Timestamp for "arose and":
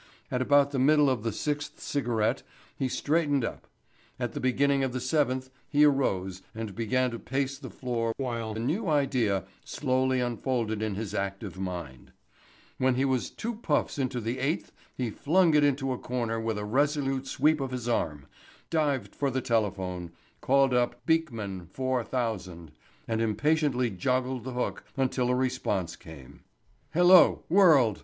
5.85-6.73